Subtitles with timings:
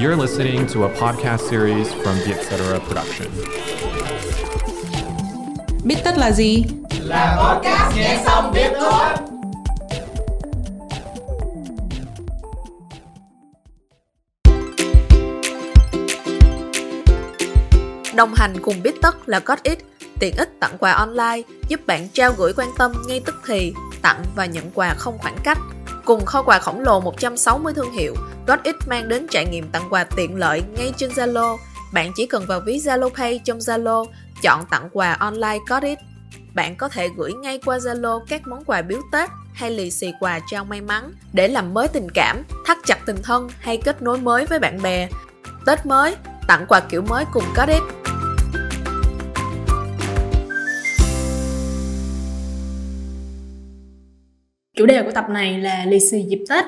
[0.00, 2.80] You're listening to a podcast series from the Etc.
[2.86, 3.28] Production.
[5.84, 6.64] Biết tất là gì?
[7.00, 9.08] Là podcast nghe xong biết thôi.
[18.16, 19.78] Đồng hành cùng Biết tất là GotIt,
[20.20, 23.72] tiện ích tặng quà online giúp bạn trao gửi quan tâm ngay tức thì,
[24.02, 25.58] tặng và nhận quà không khoảng cách.
[26.08, 28.14] Cùng kho quà khổng lồ 160 thương hiệu,
[28.46, 31.56] GodX mang đến trải nghiệm tặng quà tiện lợi ngay trên Zalo.
[31.92, 34.04] Bạn chỉ cần vào ví Zalo Pay trong Zalo,
[34.42, 35.98] chọn tặng quà online GodX.
[36.54, 40.12] Bạn có thể gửi ngay qua Zalo các món quà biếu Tết hay lì xì
[40.20, 44.02] quà trao may mắn để làm mới tình cảm, thắt chặt tình thân hay kết
[44.02, 45.08] nối mới với bạn bè.
[45.66, 46.16] Tết mới,
[46.48, 47.97] tặng quà kiểu mới cùng GodX.
[54.78, 56.64] Chủ đề của tập này là lì xì dịp Tết.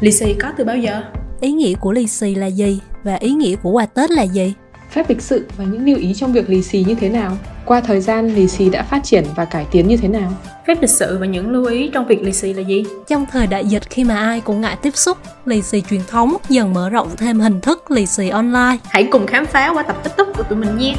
[0.00, 1.02] Lì xì có từ bao giờ?
[1.40, 4.54] Ý nghĩa của lì xì là gì và ý nghĩa của quà Tết là gì?
[4.90, 7.36] Phép lịch sự và những lưu ý trong việc lì xì như thế nào?
[7.66, 10.32] Qua thời gian, lì xì đã phát triển và cải tiến như thế nào?
[10.66, 12.84] Phép lịch sự và những lưu ý trong việc lì xì là gì?
[13.08, 16.36] Trong thời đại dịch khi mà ai cũng ngại tiếp xúc, lì xì truyền thống
[16.48, 18.76] dần mở rộng thêm hình thức lì xì online.
[18.84, 20.94] Hãy cùng khám phá qua tập túc của tụi mình nhé!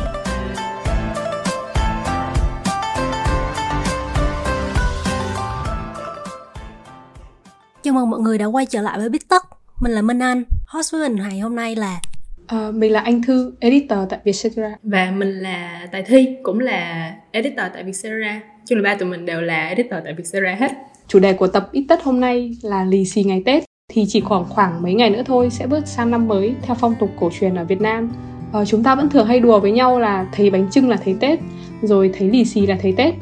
[7.95, 9.43] Mừng mọi người đã quay trở lại với Biết Tất.
[9.81, 10.43] Mình là Minh Anh.
[10.67, 11.99] Host với mình ngày hôm nay là
[12.47, 14.75] À, mình là Anh Thư, editor tại Vietcetera.
[14.83, 18.41] Và mình là Tài Thi, cũng là editor tại Vietcetera.
[18.65, 20.71] Chung là ba tụi mình đều là editor tại Vietcetera hết.
[21.07, 23.63] Chủ đề của tập ít tất hôm nay là lì xì ngày Tết.
[23.93, 26.95] Thì chỉ khoảng khoảng mấy ngày nữa thôi sẽ bước sang năm mới theo phong
[26.99, 28.11] tục cổ truyền ở Việt Nam.
[28.53, 31.15] À, chúng ta vẫn thường hay đùa với nhau là thấy bánh trưng là thấy
[31.19, 31.39] Tết,
[31.81, 33.13] rồi thấy lì xì là thấy Tết.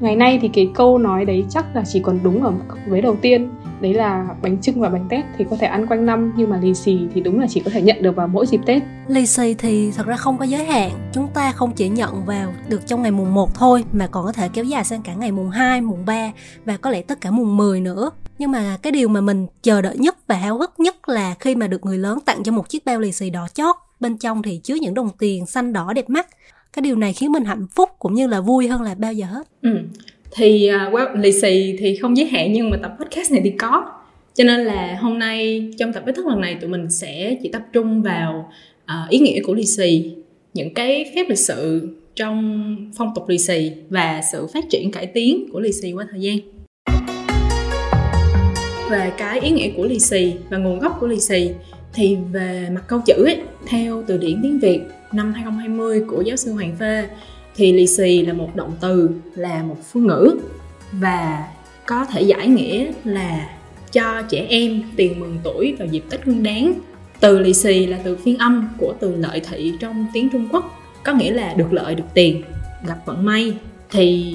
[0.00, 2.52] Ngày nay thì cái câu nói đấy chắc là chỉ còn đúng ở
[2.86, 6.06] vế đầu tiên đấy là bánh trưng và bánh tết thì có thể ăn quanh
[6.06, 8.46] năm nhưng mà lì xì thì đúng là chỉ có thể nhận được vào mỗi
[8.46, 8.82] dịp tết.
[9.08, 12.52] Lì xì thì thật ra không có giới hạn chúng ta không chỉ nhận vào
[12.68, 15.32] được trong ngày mùng 1 thôi mà còn có thể kéo dài sang cả ngày
[15.32, 16.32] mùng 2, mùng 3
[16.64, 18.10] và có lẽ tất cả mùng 10 nữa.
[18.38, 21.54] Nhưng mà cái điều mà mình chờ đợi nhất và háo hức nhất là khi
[21.54, 23.76] mà được người lớn tặng cho một chiếc bao lì xì đỏ chót.
[24.00, 26.26] Bên trong thì chứa những đồng tiền xanh đỏ đẹp mắt.
[26.72, 29.26] Cái điều này khiến mình hạnh phúc cũng như là vui hơn là bao giờ
[29.26, 29.48] hết.
[29.62, 29.78] Ừ
[30.32, 33.40] thì à, uh, well, lì xì thì không giới hạn nhưng mà tập podcast này
[33.44, 33.92] thì có.
[34.34, 37.48] Cho nên là hôm nay trong tập kết thức lần này tụi mình sẽ chỉ
[37.48, 38.52] tập trung vào
[38.84, 40.12] uh, ý nghĩa của lì xì
[40.54, 45.06] những cái phép lịch sự trong phong tục lì xì và sự phát triển cải
[45.06, 46.38] tiến của lì xì qua thời gian.
[48.90, 51.50] Về cái ý nghĩa của lì xì và nguồn gốc của lì xì
[51.94, 54.80] thì về mặt câu chữ ấy, theo từ điển tiếng Việt
[55.12, 57.08] năm 2020 của giáo sư Hoàng Phê
[57.60, 60.38] thì lì xì là một động từ là một phương ngữ
[60.92, 61.48] và
[61.86, 63.50] có thể giải nghĩa là
[63.92, 66.72] cho trẻ em tiền mừng tuổi vào dịp Tết Nguyên Đán.
[67.20, 70.80] Từ lì xì là từ phiên âm của từ lợi thị trong tiếng Trung Quốc,
[71.04, 72.42] có nghĩa là được lợi được tiền,
[72.86, 73.54] gặp vận may.
[73.90, 74.34] Thì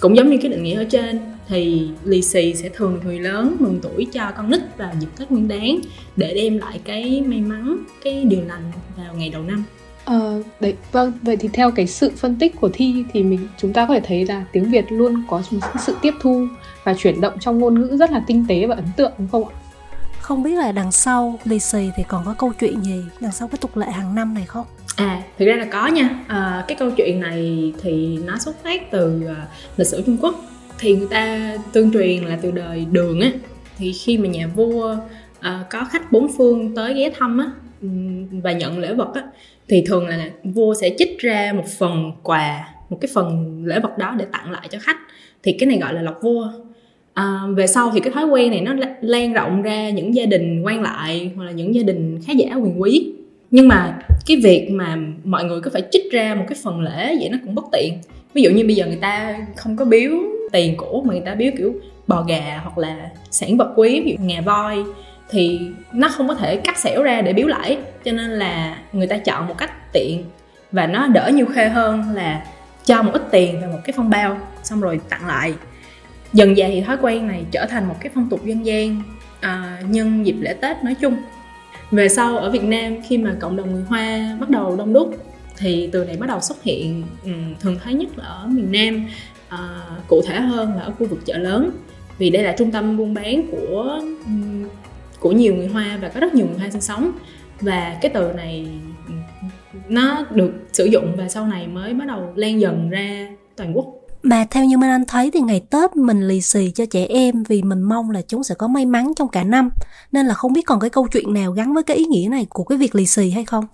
[0.00, 3.56] cũng giống như cái định nghĩa ở trên thì lì xì sẽ thường người lớn
[3.58, 5.78] mừng tuổi cho con nít vào dịp Tết Nguyên Đán
[6.16, 9.64] để đem lại cái may mắn, cái điều lành vào ngày đầu năm.
[10.10, 13.72] Ờ, đấy, vâng, vậy thì theo cái sự phân tích của Thi thì mình chúng
[13.72, 15.42] ta có thể thấy là tiếng Việt luôn có
[15.80, 16.46] sự tiếp thu
[16.84, 19.48] và chuyển động trong ngôn ngữ rất là tinh tế và ấn tượng đúng không
[19.48, 19.54] ạ?
[20.20, 23.48] Không biết là đằng sau lì xì thì còn có câu chuyện gì đằng sau
[23.48, 24.66] cái tục lệ hàng năm này không?
[24.96, 26.18] À, thực ra là có nha.
[26.26, 29.36] À, cái câu chuyện này thì nó xuất phát từ uh,
[29.76, 30.34] lịch sử Trung Quốc.
[30.78, 33.30] Thì người ta tương truyền là từ đời Đường á,
[33.76, 34.92] thì khi mà nhà vua
[35.38, 37.50] uh, có khách bốn phương tới ghé thăm á
[38.42, 39.22] và nhận lễ vật á
[39.70, 43.98] thì thường là vua sẽ chích ra một phần quà một cái phần lễ vật
[43.98, 44.96] đó để tặng lại cho khách.
[45.42, 46.48] Thì cái này gọi là lộc vua.
[47.14, 50.62] À, về sau thì cái thói quen này nó lan rộng ra những gia đình
[50.66, 53.12] quan lại hoặc là những gia đình khá giả quyền quý.
[53.50, 57.16] Nhưng mà cái việc mà mọi người có phải trích ra một cái phần lễ
[57.20, 57.98] vậy nó cũng bất tiện.
[58.34, 60.10] Ví dụ như bây giờ người ta không có biếu
[60.52, 61.74] tiền cổ mà người ta biếu kiểu
[62.06, 64.76] bò gà hoặc là sản vật quý ví dụ ngà voi
[65.30, 65.60] thì
[65.92, 67.78] nó không có thể cắt xẻo ra để biếu lãi.
[68.04, 70.24] Cho nên là người ta chọn một cách tiện
[70.72, 72.44] và nó đỡ nhiều khê hơn là
[72.84, 75.54] cho một ít tiền vào một cái phong bao xong rồi tặng lại.
[76.32, 79.02] Dần dà thì thói quen này trở thành một cái phong tục dân gian
[79.40, 81.16] à, nhân dịp lễ tết nói chung.
[81.90, 85.16] Về sau ở việt nam khi mà cộng đồng người hoa bắt đầu đông đúc
[85.56, 87.30] thì từ này bắt đầu xuất hiện ừ,
[87.60, 89.06] thường thấy nhất là ở miền nam
[89.48, 89.58] à,
[90.08, 91.70] cụ thể hơn là ở khu vực chợ lớn.
[92.18, 94.30] Vì đây là trung tâm buôn bán của ừ,
[95.20, 97.12] của nhiều người hoa và có rất nhiều người hoa sinh sống
[97.60, 98.66] và cái từ này
[99.88, 103.86] nó được sử dụng và sau này mới bắt đầu lan dần ra toàn quốc
[104.22, 107.42] Mà theo như Minh Anh thấy thì ngày Tết mình lì xì cho trẻ em
[107.48, 109.70] vì mình mong là chúng sẽ có may mắn trong cả năm.
[110.12, 112.46] Nên là không biết còn cái câu chuyện nào gắn với cái ý nghĩa này
[112.48, 113.64] của cái việc lì xì hay không?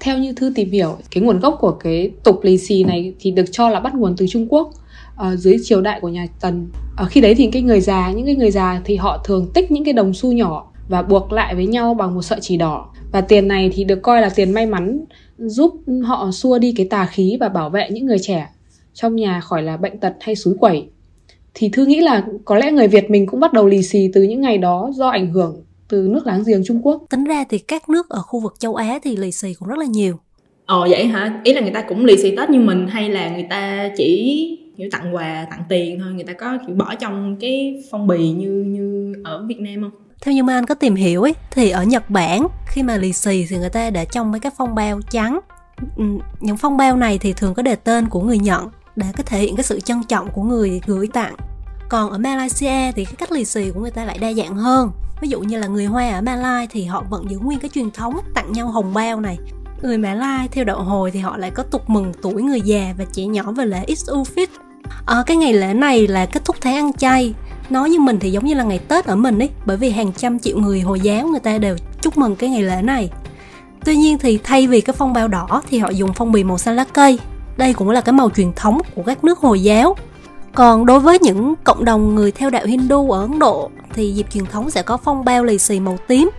[0.00, 3.30] Theo như Thư tìm hiểu, cái nguồn gốc của cái tục lì xì này thì
[3.30, 4.70] được cho là bắt nguồn từ Trung Quốc
[5.20, 6.68] uh, dưới triều đại của nhà Tần.
[6.96, 9.70] Ở khi đấy thì cái người già, những cái người già thì họ thường tích
[9.70, 12.88] những cái đồng xu nhỏ và buộc lại với nhau bằng một sợi chỉ đỏ.
[13.12, 15.04] Và tiền này thì được coi là tiền may mắn
[15.38, 15.74] giúp
[16.04, 18.48] họ xua đi cái tà khí và bảo vệ những người trẻ
[18.94, 20.86] trong nhà khỏi là bệnh tật hay suối quẩy.
[21.54, 24.22] Thì Thư nghĩ là có lẽ người Việt mình cũng bắt đầu lì xì từ
[24.22, 27.02] những ngày đó do ảnh hưởng từ nước láng giềng Trung Quốc.
[27.10, 29.78] Tính ra thì các nước ở khu vực châu Á thì lì xì cũng rất
[29.78, 30.16] là nhiều.
[30.66, 31.40] Ồ vậy hả?
[31.44, 34.58] Ý là người ta cũng lì xì Tết như mình hay là người ta chỉ
[34.76, 38.30] kiểu tặng quà, tặng tiền thôi, người ta có kiểu bỏ trong cái phong bì
[38.30, 39.90] như như ở Việt Nam không?
[40.22, 43.12] Theo như mà anh có tìm hiểu ấy, thì ở Nhật Bản, khi mà lì
[43.12, 45.40] xì thì người ta để trong mấy cái phong bao trắng.
[45.96, 46.04] Ừ,
[46.40, 49.38] những phong bao này thì thường có đề tên của người nhận để có thể
[49.38, 51.34] hiện cái sự trân trọng của người gửi tặng.
[51.88, 54.90] Còn ở Malaysia thì cái cách lì xì của người ta lại đa dạng hơn.
[55.20, 57.90] Ví dụ như là người Hoa ở Malai thì họ vẫn giữ nguyên cái truyền
[57.90, 59.38] thống tặng nhau hồng bao này.
[59.82, 62.94] Người Mã Lai theo đạo hồi thì họ lại có tục mừng tuổi người già
[62.98, 64.46] và trẻ nhỏ về lễ Isufit.
[65.06, 67.34] Ở ờ, cái ngày lễ này là kết thúc tháng ăn chay
[67.72, 70.12] nói như mình thì giống như là ngày tết ở mình ấy, bởi vì hàng
[70.12, 73.10] trăm triệu người hồi giáo người ta đều chúc mừng cái ngày lễ này
[73.84, 76.58] tuy nhiên thì thay vì cái phong bao đỏ thì họ dùng phong bì màu
[76.58, 77.18] xanh lá cây
[77.56, 79.96] đây cũng là cái màu truyền thống của các nước hồi giáo
[80.54, 84.26] còn đối với những cộng đồng người theo đạo Hindu ở Ấn Độ thì dịp
[84.32, 86.30] truyền thống sẽ có phong bao lì xì màu tím.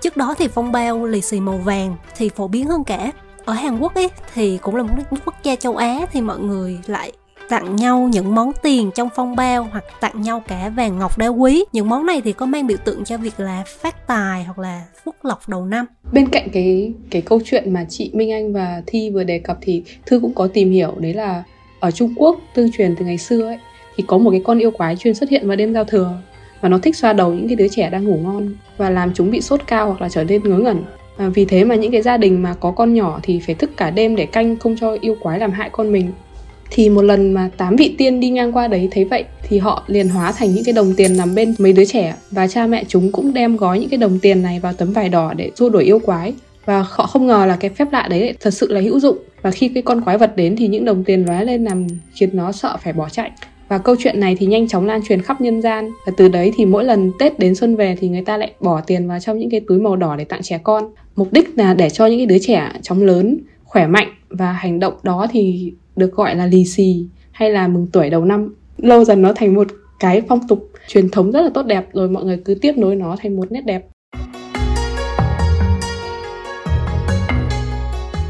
[0.00, 3.12] Trước đó thì phong bao lì xì màu vàng thì phổ biến hơn cả.
[3.44, 6.78] Ở Hàn Quốc ấy thì cũng là một quốc gia châu Á thì mọi người
[6.86, 7.12] lại
[7.48, 11.26] tặng nhau những món tiền trong phong bao hoặc tặng nhau cả vàng ngọc đá
[11.26, 11.64] quý.
[11.72, 14.84] Những món này thì có mang biểu tượng cho việc là phát tài hoặc là
[15.04, 15.86] phúc lộc đầu năm.
[16.12, 19.58] Bên cạnh cái cái câu chuyện mà chị Minh Anh và Thi vừa đề cập
[19.60, 21.42] thì Thư cũng có tìm hiểu đấy là
[21.80, 23.58] ở Trung Quốc tương truyền từ ngày xưa ấy
[23.96, 26.18] thì có một cái con yêu quái chuyên xuất hiện vào đêm giao thừa
[26.60, 29.30] và nó thích xoa đầu những cái đứa trẻ đang ngủ ngon và làm chúng
[29.30, 30.84] bị sốt cao hoặc là trở nên ngớ ngẩn.
[31.16, 33.70] À, vì thế mà những cái gia đình mà có con nhỏ thì phải thức
[33.76, 36.12] cả đêm để canh không cho yêu quái làm hại con mình
[36.74, 39.82] thì một lần mà tám vị tiên đi ngang qua đấy thấy vậy, thì họ
[39.86, 42.14] liền hóa thành những cái đồng tiền nằm bên mấy đứa trẻ.
[42.30, 45.08] Và cha mẹ chúng cũng đem gói những cái đồng tiền này vào tấm vải
[45.08, 46.34] đỏ để xua đuổi yêu quái.
[46.64, 49.18] Và họ không ngờ là cái phép lạ đấy thật sự là hữu dụng.
[49.42, 52.30] Và khi cái con quái vật đến thì những đồng tiền lóe lên làm khiến
[52.32, 53.30] nó sợ phải bỏ chạy.
[53.68, 55.90] Và câu chuyện này thì nhanh chóng lan truyền khắp nhân gian.
[56.06, 58.80] Và từ đấy thì mỗi lần tết đến xuân về thì người ta lại bỏ
[58.80, 60.84] tiền vào trong những cái túi màu đỏ để tặng trẻ con.
[61.16, 64.80] Mục đích là để cho những cái đứa trẻ chóng lớn, khỏe mạnh và hành
[64.80, 68.54] động đó thì được gọi là lì xì hay là mừng tuổi đầu năm.
[68.76, 69.66] Lâu dần nó thành một
[70.00, 72.96] cái phong tục truyền thống rất là tốt đẹp rồi mọi người cứ tiếp nối
[72.96, 73.86] nó thành một nét đẹp.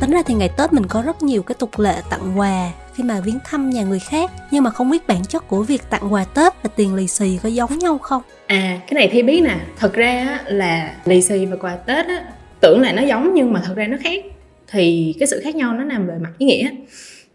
[0.01, 3.05] Tính ra thì ngày tết mình có rất nhiều cái tục lệ tặng quà khi
[3.05, 6.13] mà viếng thăm nhà người khác nhưng mà không biết bản chất của việc tặng
[6.13, 8.23] quà tết và tiền lì xì có giống nhau không?
[8.47, 9.57] À cái này thi biết nè.
[9.79, 12.25] Thật ra là lì xì và quà tết á
[12.61, 14.25] tưởng là nó giống nhưng mà thật ra nó khác.
[14.69, 16.71] Thì cái sự khác nhau nó nằm về mặt ý nghĩa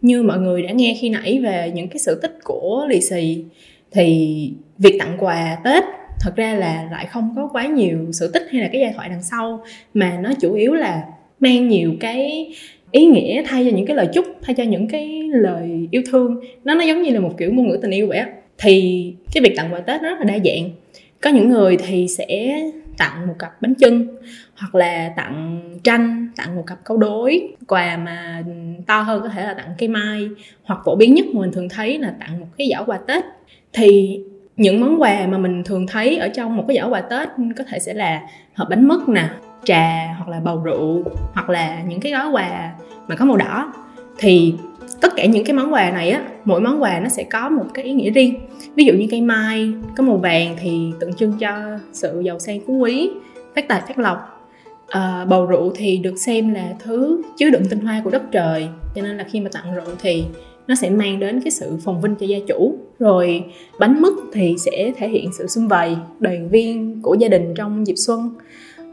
[0.02, 3.44] như mọi người đã nghe khi nãy về những cái sự tích của lì xì,
[3.92, 5.84] thì việc tặng quà tết
[6.20, 9.10] thật ra là lại không có quá nhiều sự tích hay là cái giai thoại
[9.10, 9.64] đằng sau,
[9.94, 11.04] mà nó chủ yếu là
[11.40, 12.52] mang nhiều cái
[12.92, 16.42] ý nghĩa, thay cho những cái lời chúc, thay cho những cái lời yêu thương.
[16.64, 18.30] Nó nó giống như là một kiểu ngôn ngữ tình yêu vậy á.
[18.58, 20.70] Thì cái việc tặng quà tết nó rất là đa dạng.
[21.22, 22.62] Có những người thì sẽ
[22.98, 24.08] tặng một cặp bánh chưng,
[24.58, 27.56] hoặc là tặng tranh, tặng một cặp câu đối.
[27.68, 28.44] Quà mà
[28.88, 30.30] to hơn có thể là tặng cây mai,
[30.63, 33.24] hoặc phổ biến nhất mà mình thường thấy là tặng một cái giỏ quà tết.
[33.74, 34.20] Thì
[34.58, 37.63] những món quà mà mình thường thấy ở trong một cái giỏ quà tết có
[37.68, 38.22] thể sẽ là
[38.56, 39.30] hộp bánh mứt nè,
[39.63, 42.72] trà, hoặc là bầu rượu, hoặc là những cái gói quà
[43.08, 43.74] mà có màu đỏ.
[44.18, 44.56] Thì
[45.01, 47.65] tất cả những cái món quà này á mỗi món quà nó sẽ có một
[47.74, 48.36] cái ý nghĩa riêng.
[48.75, 51.51] Ví dụ như cây mai có màu vàng thì tượng trưng cho
[51.94, 53.10] sự giàu sang phú quý
[53.56, 54.17] phát tài phát lộc.
[54.88, 58.67] À, bầu rượu thì được xem là thứ chứa đựng tinh hoa của đất trời
[58.96, 60.24] cho nên là khi mà tặng rượu thì
[60.67, 62.77] nó sẽ mang đến cái sự phồn vinh cho gia chủ.
[63.00, 63.44] Rồi
[63.79, 67.88] bánh mứt thì sẽ thể hiện sự xung vầy đoàn viên của gia đình trong
[67.88, 68.29] dịp xuân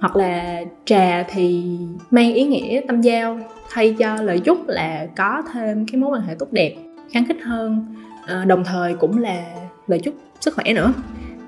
[0.05, 1.65] hoặc là trà thì
[2.11, 3.39] mang ý nghĩa tâm giao
[3.71, 6.75] thay cho lời chúc là có thêm cái mối quan hệ tốt đẹp
[7.11, 7.87] kháng khích hơn.
[8.27, 9.45] À, đồng thời cũng là
[9.87, 10.93] lời chúc sức khỏe nữa.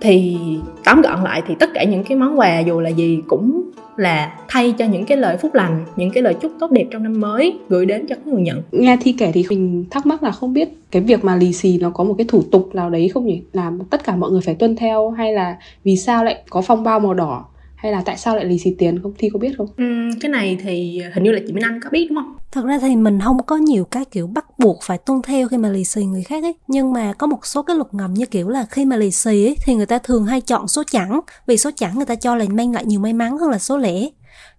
[0.01, 0.39] Thì
[0.85, 4.39] tóm gọn lại thì tất cả những cái món quà dù là gì cũng là
[4.49, 7.21] thay cho những cái lời phúc lành những cái lời chúc tốt đẹp trong năm
[7.21, 8.63] mới gửi đến cho người nhận.
[8.73, 11.79] Nghe thi kể thì mình thắc mắc là không biết cái việc mà lì xì
[11.79, 13.43] nó có một cái thủ tục nào đấy không nhỉ?
[13.53, 16.85] Làm tất cả mọi người phải tuân theo hay là vì sao lại có phong
[16.85, 17.45] bao màu đỏ?
[17.76, 19.02] Hay là tại sao lại lì xì tiền?
[19.02, 19.66] Không thi có biết không?
[19.76, 19.85] Ừ,
[20.21, 22.37] cái này thì hình như là chị Minh Anh có biết đúng không?
[22.52, 25.56] Thật ra thì mình không có nhiều cái kiểu bắt buộc phải tuân theo khi
[25.56, 26.54] mà lì xì người khác ấy.
[26.68, 29.47] Nhưng mà có một số cái luật ngầm như kiểu là khi mà lì xì
[29.47, 31.21] ấy thì người ta thường hay chọn số chẵn.
[31.47, 33.78] Vì số chẵn người ta cho là mang lại nhiều may mắn hơn là số
[33.78, 34.09] lẻ.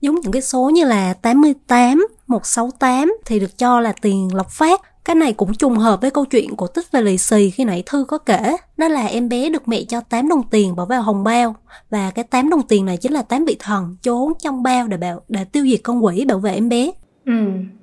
[0.01, 4.81] Giống những cái số như là 88, 168 thì được cho là tiền lộc phát
[5.07, 7.83] cái này cũng trùng hợp với câu chuyện của tích và lì xì khi nãy
[7.85, 8.55] Thư có kể.
[8.77, 11.55] Đó là em bé được mẹ cho 8 đồng tiền bỏ vào hồng bao.
[11.89, 14.97] Và cái 8 đồng tiền này chính là 8 vị thần trốn trong bao để
[14.97, 16.91] bảo để tiêu diệt con quỷ bảo vệ em bé.
[17.25, 17.33] Ừ,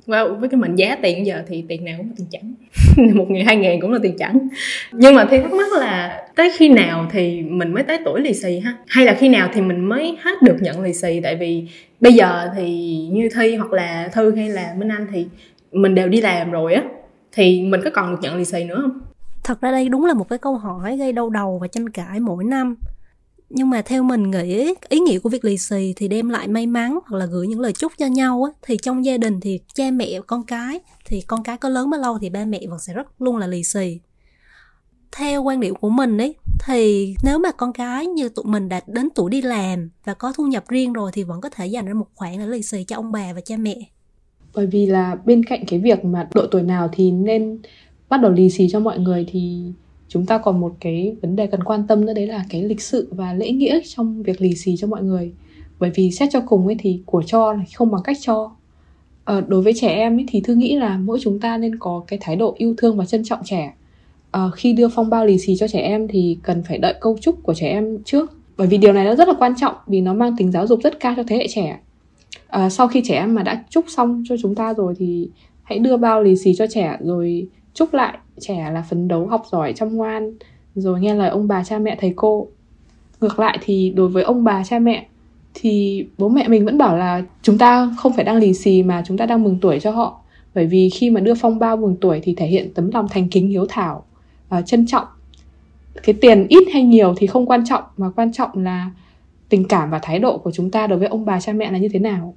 [0.06, 2.54] wow, với cái mệnh giá tiền giờ thì tiền nào cũng là tiền trắng
[3.14, 4.48] một ngày hai ngàn cũng là tiền trắng
[4.92, 8.34] nhưng mà thì thắc mắc là tới khi nào thì mình mới tới tuổi lì
[8.34, 11.36] xì ha hay là khi nào thì mình mới hết được nhận lì xì tại
[11.36, 11.66] vì
[12.00, 15.26] bây giờ thì như thi hoặc là thư hay là minh anh thì
[15.72, 16.82] mình đều đi làm rồi á
[17.34, 19.00] thì mình có còn được nhận lì xì nữa không?
[19.44, 22.20] Thật ra đây đúng là một cái câu hỏi gây đau đầu và tranh cãi
[22.20, 22.76] mỗi năm.
[23.50, 26.66] Nhưng mà theo mình nghĩ, ý nghĩa của việc lì xì thì đem lại may
[26.66, 28.52] mắn hoặc là gửi những lời chúc cho nhau á.
[28.62, 32.00] Thì trong gia đình thì cha mẹ, con cái, thì con cái có lớn bao
[32.00, 34.00] lâu thì ba mẹ vẫn sẽ rất luôn là lì xì.
[35.16, 36.34] Theo quan điểm của mình ấy,
[36.66, 40.32] thì nếu mà con cái như tụi mình đã đến tuổi đi làm và có
[40.32, 42.84] thu nhập riêng rồi thì vẫn có thể dành ra một khoản để lì xì
[42.84, 43.76] cho ông bà và cha mẹ
[44.54, 47.58] bởi vì là bên cạnh cái việc mà độ tuổi nào thì nên
[48.08, 49.62] bắt đầu lì xì cho mọi người thì
[50.08, 52.80] chúng ta còn một cái vấn đề cần quan tâm nữa đấy là cái lịch
[52.80, 55.32] sự và lễ nghĩa trong việc lì xì cho mọi người.
[55.78, 58.50] Bởi vì xét cho cùng ấy thì của cho là không bằng cách cho.
[59.24, 62.04] Ờ, đối với trẻ em ấy thì thư nghĩ là mỗi chúng ta nên có
[62.06, 63.74] cái thái độ yêu thương và trân trọng trẻ.
[64.30, 67.18] Ờ, khi đưa phong bao lì xì cho trẻ em thì cần phải đợi câu
[67.20, 68.32] chúc của trẻ em trước.
[68.56, 70.80] Bởi vì điều này nó rất là quan trọng vì nó mang tính giáo dục
[70.82, 71.78] rất cao cho thế hệ trẻ
[72.48, 75.28] à, sau khi trẻ em mà đã chúc xong cho chúng ta rồi thì
[75.62, 79.42] hãy đưa bao lì xì cho trẻ rồi chúc lại trẻ là phấn đấu học
[79.52, 80.32] giỏi chăm ngoan
[80.74, 82.48] rồi nghe lời ông bà cha mẹ thầy cô.
[83.20, 85.06] Ngược lại thì đối với ông bà cha mẹ
[85.54, 89.02] thì bố mẹ mình vẫn bảo là chúng ta không phải đang lì xì mà
[89.06, 90.20] chúng ta đang mừng tuổi cho họ.
[90.54, 93.28] Bởi vì khi mà đưa phong bao mừng tuổi thì thể hiện tấm lòng thành
[93.28, 94.04] kính hiếu thảo
[94.48, 95.06] và trân trọng.
[96.02, 98.90] Cái tiền ít hay nhiều thì không quan trọng mà quan trọng là
[99.54, 101.78] tình cảm và thái độ của chúng ta đối với ông bà cha mẹ là
[101.78, 102.36] như thế nào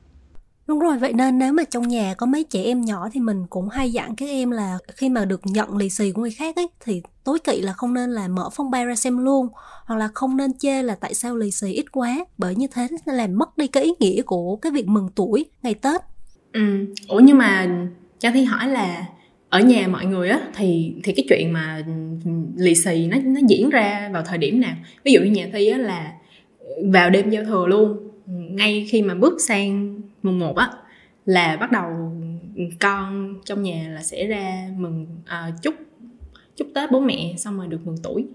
[0.68, 3.44] Đúng rồi, vậy nên nếu mà trong nhà có mấy trẻ em nhỏ thì mình
[3.50, 6.56] cũng hay dặn các em là khi mà được nhận lì xì của người khác
[6.56, 9.48] ấy thì tối kỵ là không nên là mở phong bay ra xem luôn
[9.86, 12.88] hoặc là không nên chê là tại sao lì xì ít quá bởi như thế
[13.06, 16.02] nó làm mất đi cái ý nghĩa của cái việc mừng tuổi ngày Tết.
[16.54, 17.68] Ừ, ủa nhưng mà
[18.20, 19.06] cho Thi hỏi là
[19.50, 21.84] ở nhà mọi người á thì thì cái chuyện mà
[22.56, 24.76] lì xì nó nó diễn ra vào thời điểm nào?
[25.04, 26.14] Ví dụ như nhà Thi á là
[26.86, 27.98] vào đêm giao thừa luôn.
[28.28, 30.70] Ngay khi mà bước sang mùng 1 á
[31.26, 31.86] là bắt đầu
[32.80, 35.74] con trong nhà là sẽ ra mừng à, chúc
[36.56, 38.26] chúc tết bố mẹ xong rồi được mừng tuổi.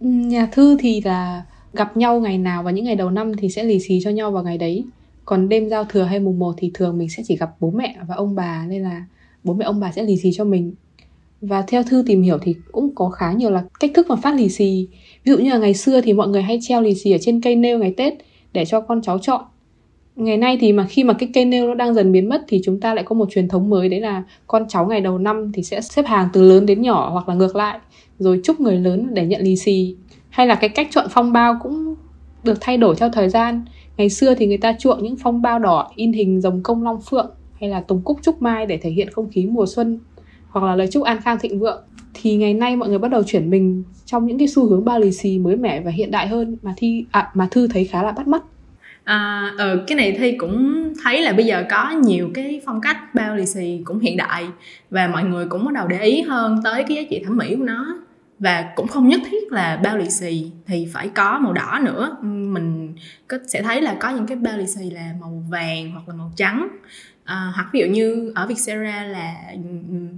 [0.00, 3.48] Ừ, nhà thư thì là gặp nhau ngày nào và những ngày đầu năm thì
[3.48, 4.84] sẽ lì xì cho nhau vào ngày đấy.
[5.24, 7.96] Còn đêm giao thừa hay mùng 1 thì thường mình sẽ chỉ gặp bố mẹ
[8.08, 9.06] và ông bà nên là
[9.44, 10.74] bố mẹ ông bà sẽ lì xì cho mình
[11.42, 14.34] và theo thư tìm hiểu thì cũng có khá nhiều là cách thức mà phát
[14.34, 14.88] lì xì.
[15.24, 17.40] Ví dụ như là ngày xưa thì mọi người hay treo lì xì ở trên
[17.40, 18.14] cây nêu ngày tết
[18.52, 19.40] để cho con cháu chọn.
[20.16, 22.60] Ngày nay thì mà khi mà cái cây nêu nó đang dần biến mất thì
[22.64, 25.52] chúng ta lại có một truyền thống mới, đấy là con cháu ngày đầu năm
[25.52, 27.78] thì sẽ xếp hàng từ lớn đến nhỏ hoặc là ngược lại,
[28.18, 29.96] rồi chúc người lớn để nhận lì xì.
[30.30, 31.94] Hay là cái cách chọn phong bao cũng
[32.44, 33.64] được thay đổi theo thời gian.
[33.96, 37.00] Ngày xưa thì người ta chuộng những phong bao đỏ in hình rồng công long
[37.00, 37.30] phượng
[37.60, 39.98] hay là tùng cúc trúc mai để thể hiện không khí mùa xuân
[40.52, 41.82] hoặc là lời chúc an khang thịnh vượng
[42.14, 45.00] thì ngày nay mọi người bắt đầu chuyển mình trong những cái xu hướng bao
[45.00, 48.02] lì xì mới mẻ và hiện đại hơn mà thi à, mà thư thấy khá
[48.02, 48.42] là bắt mắt.
[49.04, 53.14] À, ừ, cái này thi cũng thấy là bây giờ có nhiều cái phong cách
[53.14, 54.46] bao lì xì cũng hiện đại
[54.90, 57.54] và mọi người cũng bắt đầu để ý hơn tới cái giá trị thẩm mỹ
[57.58, 57.98] của nó.
[58.38, 62.16] Và cũng không nhất thiết là bao lì xì thì phải có màu đỏ nữa.
[62.22, 62.94] Mình
[63.28, 66.14] có sẽ thấy là có những cái bao lì xì là màu vàng hoặc là
[66.14, 66.68] màu trắng
[67.24, 69.58] à, hoặc ví dụ như ở Vietcetera là ừ,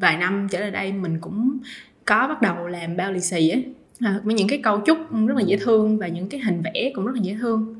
[0.01, 1.59] vài năm trở lại đây mình cũng
[2.05, 3.59] có bắt đầu làm bao lì xì á.
[4.01, 6.93] À, với những cái câu chúc rất là dễ thương và những cái hình vẽ
[6.95, 7.75] cũng rất là dễ thương.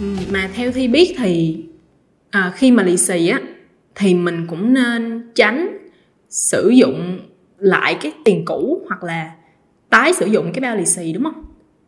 [0.00, 1.64] Ừ, mà theo thi biết thì
[2.30, 3.40] à, khi mà lì xì á
[3.94, 5.78] thì mình cũng nên tránh
[6.30, 7.18] sử dụng
[7.58, 9.30] lại cái tiền cũ hoặc là
[9.90, 11.44] tái sử dụng cái bao lì xì, đúng không?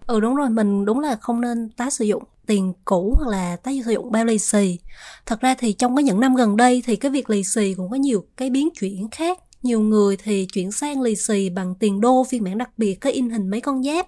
[0.07, 3.57] Ừ đúng rồi, mình đúng là không nên tái sử dụng tiền cũ hoặc là
[3.57, 4.78] tái sử dụng bao lì xì.
[5.26, 7.90] Thật ra thì trong cái những năm gần đây thì cái việc lì xì cũng
[7.90, 9.38] có nhiều cái biến chuyển khác.
[9.62, 13.11] Nhiều người thì chuyển sang lì xì bằng tiền đô phiên bản đặc biệt có
[13.11, 14.07] in hình mấy con giáp,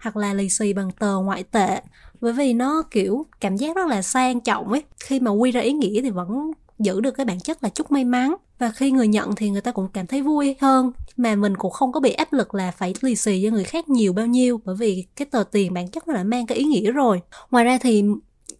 [0.00, 1.80] hoặc là lì xì bằng tờ ngoại tệ.
[2.20, 4.82] Bởi vì nó, kiểu, cảm giác rất là sang trọng ấy.
[5.00, 7.90] Khi mà quy ra ý nghĩa thì vẫn giữ được cái bản chất là chút
[7.90, 10.92] may mắn và khi người nhận thì người ta cũng cảm thấy vui hơn.
[11.16, 13.88] Mà mình cũng không có bị áp lực là phải lì xì cho người khác
[13.88, 16.64] nhiều bao nhiêu, bởi vì cái tờ tiền bản chất nó đã mang cái ý
[16.64, 17.20] nghĩa rồi.
[17.50, 18.04] Ngoài ra thì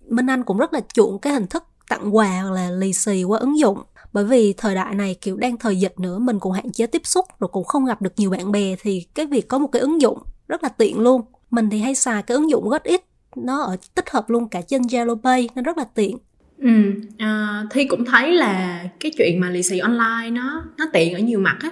[0.09, 3.25] minh anh cũng rất là chuộng cái hình thức tặng quà hoặc là lì xì
[3.25, 3.79] qua ứng dụng.
[4.13, 7.03] Bởi vì thời đại này, kiểu, đang thời dịch nữa, mình cũng hạn chế tiếp
[7.05, 9.81] xúc rồi cũng không gặp được nhiều bạn bè thì cái việc có một cái
[9.81, 11.23] ứng dụng rất là tiện luôn.
[11.51, 13.05] Mình thì hay xài cái ứng dụng rất ít
[13.37, 16.19] nó ở tích hợp luôn cả trên Zalo Pay nên rất là tiện.
[16.61, 21.15] Ừ, à, Thi cũng thấy là cái chuyện mà lì xì online nó nó tiện
[21.15, 21.71] ở nhiều mặt á.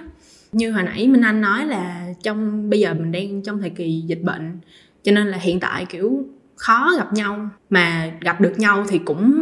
[0.51, 4.03] Như hồi nãy Minh Anh nói là trong bây giờ mình đang trong thời kỳ
[4.07, 4.59] dịch bệnh
[5.03, 7.49] cho nên là hiện tại kiểu khó gặp nhau.
[7.69, 9.41] Mà gặp được nhau thì cũng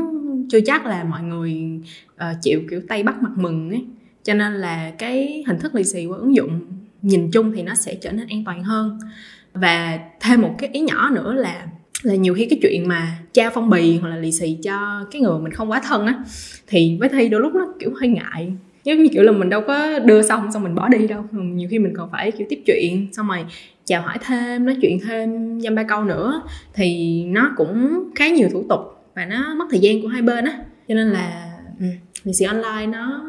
[0.50, 1.80] chưa chắc là mọi người
[2.16, 3.86] uh, chịu kiểu tay bắt mặt mừng ấy.
[4.24, 6.62] Cho nên là cái hình thức lì xì qua ứng dụng
[7.01, 9.00] nhìn chung thì nó sẽ trở nên an toàn hơn.
[9.54, 11.68] Và thêm một cái ý nhỏ nữa là
[12.04, 15.22] là nhiều khi cái chuyện mà trao phong bì hoặc là lì xì cho cái
[15.22, 16.24] người mình không quá thân á
[16.68, 18.54] thì với thi đôi lúc nó kiểu hơi ngại.
[18.84, 21.24] Giống như kiểu là mình đâu có đưa xong xong mình bỏ đi đâu.
[21.32, 23.46] Nhiều khi mình còn phải kiểu tiếp chuyện xong rồi
[23.86, 26.42] chào hỏi thêm nói chuyện thêm dăm ba câu nữa
[26.74, 28.80] thì nó cũng khá nhiều thủ tục
[29.16, 30.58] và nó mất thời gian của hai bên á.
[30.88, 31.86] Cho nên là ừ,
[32.24, 33.24] lì xì online nó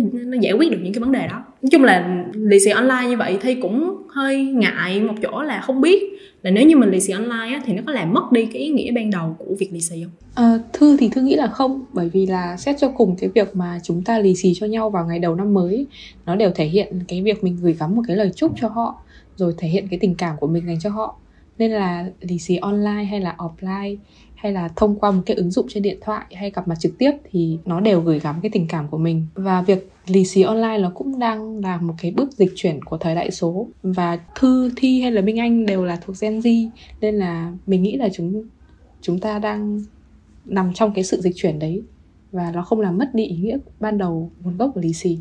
[0.00, 2.70] nó, nó giải quyết được những cái vấn đề đó nói chung là lì xì
[2.70, 6.02] online như vậy thì cũng hơi ngại một chỗ là không biết
[6.42, 8.62] là nếu như mình lì xì online á, thì nó có làm mất đi cái
[8.62, 10.12] ý nghĩa ban đầu của việc lì xì không?
[10.34, 13.56] À, thư thì thư nghĩ là không bởi vì là xét cho cùng cái việc
[13.56, 15.86] mà chúng ta lì xì cho nhau vào ngày đầu năm mới
[16.26, 18.96] nó đều thể hiện cái việc mình gửi gắm một cái lời chúc cho họ
[19.36, 21.16] rồi thể hiện cái tình cảm của mình dành cho họ
[21.58, 23.96] nên là lì xì online hay là offline
[24.44, 26.98] hay là thông qua một cái ứng dụng trên điện thoại hay gặp mặt trực
[26.98, 29.26] tiếp thì nó đều gửi gắm cái tình cảm của mình.
[29.34, 32.98] Và việc lì xì online nó cũng đang là một cái bước dịch chuyển của
[32.98, 33.68] thời đại số.
[33.82, 36.68] Và thư, thi hay là minh anh đều là thuộc gen z,
[37.00, 38.44] nên là mình nghĩ là chúng
[39.00, 39.82] chúng ta đang
[40.44, 41.82] nằm trong cái sự dịch chuyển đấy.
[42.32, 45.18] Và nó không làm mất đi ý nghĩa ban đầu nguồn gốc của lì xì.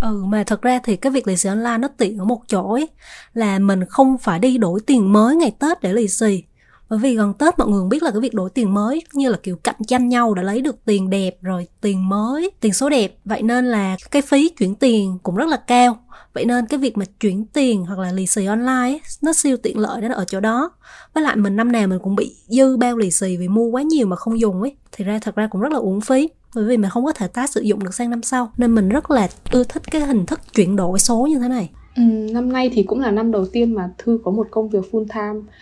[0.00, 2.72] Ừ mà thật ra thì cái việc lì xì online nó tiện ở một chỗ
[2.72, 2.88] ấy,
[3.34, 6.42] là mình không phải đi đổi tiền mới ngày Tết để lì xì
[6.88, 9.30] bởi vì gần Tết mọi người cũng biết là cái việc đổi tiền mới như
[9.30, 12.88] là kiểu cạnh tranh nhau để lấy được tiền đẹp rồi tiền mới, tiền số
[12.88, 13.16] đẹp.
[13.24, 15.98] Vậy nên là cái phí chuyển tiền cũng rất là cao.
[16.34, 19.56] Vậy nên cái việc mà chuyển tiền hoặc là lì xì online ấy, nó siêu
[19.56, 20.70] tiện lợi đó ở chỗ đó.
[21.14, 23.82] Với lại mình năm nào mình cũng bị dư bao lì xì vì mua quá
[23.82, 24.76] nhiều mà không dùng ấy.
[24.92, 27.28] Thì ra thật ra cũng rất là uổng phí bởi vì mình không có thể
[27.28, 30.26] tái sử dụng được sang năm sau nên mình rất là ưa thích cái hình
[30.26, 33.46] thức chuyển đổi số như thế này ừ, năm nay thì cũng là năm đầu
[33.46, 35.52] tiên mà thư có một công việc full time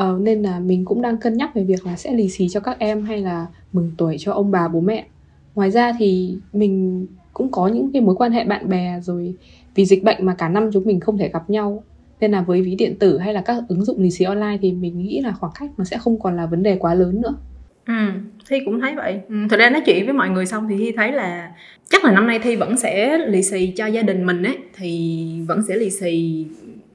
[0.00, 2.60] ờ, nên là mình cũng đang cân nhắc về việc là sẽ lì xì cho
[2.60, 5.06] các em hay là mừng tuổi cho ông bà bố mẹ.
[5.54, 9.34] Ngoài ra thì mình cũng có những cái mối quan hệ bạn bè rồi
[9.74, 11.82] vì dịch bệnh mà cả năm chúng mình không thể gặp nhau.
[12.20, 14.72] Nên là với ví điện tử hay là các ứng dụng lì xì online thì
[14.72, 17.34] mình nghĩ là khoảng cách nó sẽ không còn là vấn đề quá lớn nữa.
[17.86, 17.94] Ừ,
[18.48, 19.20] Thi cũng thấy vậy.
[19.28, 21.52] Ừ, thật ra nói chuyện với mọi người xong thì Thi thấy là
[21.90, 25.26] chắc là năm nay Thi vẫn sẽ lì xì cho gia đình mình ấy thì
[25.48, 26.46] vẫn sẽ lì xì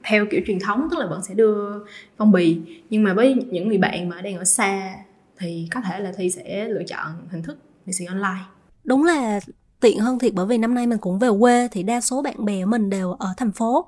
[0.06, 1.86] theo kiểu truyền thống, tức là vẫn sẽ đưa
[2.18, 2.58] phong bì
[2.90, 4.96] nhưng mà với những người bạn mà đang ở xa
[5.38, 8.44] thì có thể là thi sẽ lựa chọn hình thức lì xì online
[8.84, 9.40] đúng là
[9.80, 12.46] tiện hơn thiệt bởi vì năm nay mình cũng về quê thì đa số bạn
[12.46, 13.86] bè của mình đều ở thành phố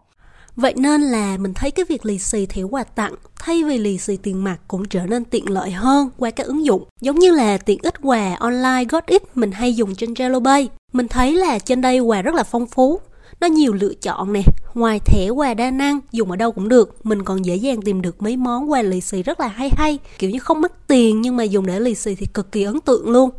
[0.55, 3.97] Vậy nên là mình thấy cái việc lì xì thiểu quà tặng, thay vì lì
[3.97, 6.83] xì tiền mặt cũng trở nên tiện lợi hơn qua các ứng dụng.
[7.01, 10.69] Giống như là tiện ích quà online Got It mình hay dùng trên Zalo bay
[10.93, 12.99] Mình thấy là trên đây quà rất là phong phú.
[13.39, 14.41] Nó nhiều lựa chọn nè,
[14.73, 18.01] ngoài thẻ quà đa năng dùng ở đâu cũng được, mình còn dễ dàng tìm
[18.01, 21.21] được mấy món quà lì xì rất là hay hay, kiểu như không mất tiền
[21.21, 23.29] nhưng mà dùng để lì xì thì cực kỳ ấn tượng luôn.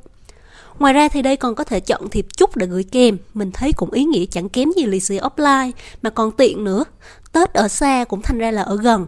[0.78, 3.72] Ngoài ra thì đây còn có thể chọn thiệp chúc để gửi kèm, mình thấy
[3.72, 5.70] cũng ý nghĩa chẳng kém gì lì xì offline,
[6.02, 6.84] mà còn tiện nữa.
[7.32, 9.06] Tết ở xa cũng thành ra là ở gần.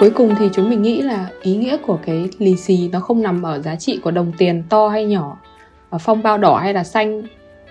[0.00, 3.22] Cuối cùng thì chúng mình nghĩ là ý nghĩa của cái lì xì nó không
[3.22, 5.38] nằm ở giá trị của đồng tiền to hay nhỏ
[5.90, 7.22] ở phong bao đỏ hay là xanh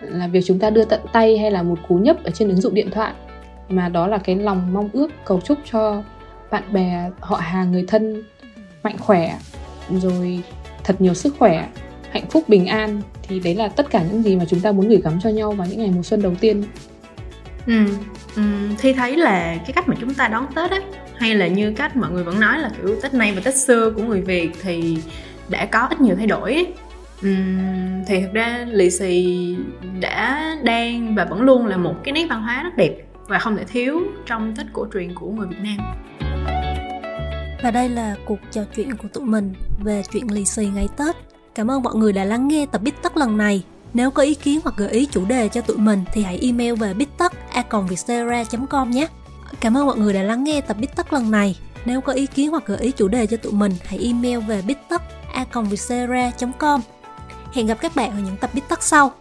[0.02, 2.62] là việc chúng ta đưa tận tay hay là một cú nhấp ở trên ứng
[2.62, 3.14] dụng điện thoại.
[3.70, 6.04] Mà đó là cái lòng mong ước cầu chúc cho
[6.52, 8.24] bạn bè họ hàng người thân
[8.84, 9.40] mạnh khỏe
[9.90, 10.44] rồi
[10.84, 11.68] thật nhiều sức khỏe
[12.12, 13.02] hạnh phúc bình an.
[13.24, 15.52] Thì đấy là tất cả những gì mà chúng ta muốn gửi gắm cho nhau
[15.52, 16.64] vào những ngày mùa xuân đầu tiên.
[17.68, 17.86] Ừ,
[18.36, 18.42] ừ
[18.80, 20.82] thi thấy là cái cách mà chúng ta đón tết ấy
[21.20, 23.92] hay là như cách mọi người vẫn nói là kiểu tết nay và tết xưa
[23.92, 24.98] của người việt thì
[25.50, 26.66] đã có ít nhiều thay đổi.
[27.26, 29.56] Uhm, thì thực ra lì xì
[30.00, 32.96] đã đang và vẫn luôn là một cái nét văn hóa rất đẹp
[33.28, 35.78] và không thể thiếu trong Tết cổ truyền của người Việt Nam.
[37.64, 39.54] Và đây là cuộc trò chuyện của tụi mình
[39.84, 41.16] về chuyện lì xì ngày Tết.
[41.56, 43.64] Cảm ơn mọi người đã lắng nghe tập Bít Tất lần này.
[43.94, 46.74] Nếu có ý kiến hoặc gợi ý chủ đề cho tụi mình thì hãy email
[46.74, 47.32] về bittất
[48.70, 49.08] com nhé.
[49.60, 51.56] Cảm ơn mọi người đã lắng nghe tập Bít Tất lần này.
[51.86, 54.62] Nếu có ý kiến hoặc gợi ý chủ đề cho tụi mình, hãy email về
[54.62, 55.02] bít tất
[56.60, 56.82] com
[57.54, 59.12] Hẹn gặp các bạn ở những tập Bít Tất sau.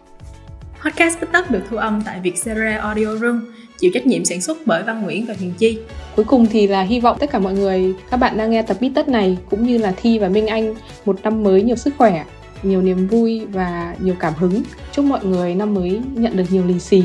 [0.83, 3.41] Podcast Bít Tất được thu âm tại Vietcetera Audio Room,
[3.79, 5.79] chịu trách nhiệm sản xuất bởi Văn Nguyễn và Huyền Chi.
[6.15, 8.77] Cuối cùng thì là hy vọng tất cả mọi người, các bạn đang nghe tập
[8.79, 11.93] Bít Tất này cũng như là Thi và Minh Anh một năm mới nhiều sức
[11.97, 12.25] khỏe,
[12.63, 14.63] nhiều niềm vui và nhiều cảm hứng.
[14.91, 17.03] Chúc mọi người năm mới nhận được nhiều lì xì,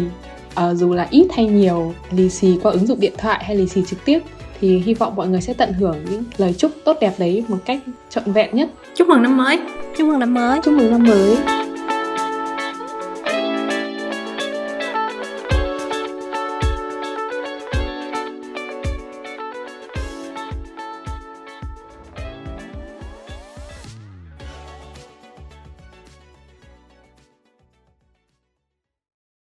[0.60, 3.66] uh, dù là ít hay nhiều lì xì qua ứng dụng điện thoại hay lì
[3.68, 4.18] xì trực tiếp
[4.60, 7.58] thì hy vọng mọi người sẽ tận hưởng những lời chúc tốt đẹp đấy một
[7.64, 8.68] cách trọn vẹn nhất.
[8.94, 9.58] Chúc mừng năm mới.
[9.96, 10.60] Chúc mừng năm mới.
[10.64, 11.36] Chúc mừng năm mới.